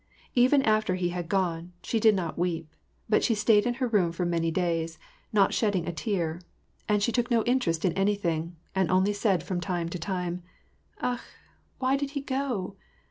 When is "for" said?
4.11-4.25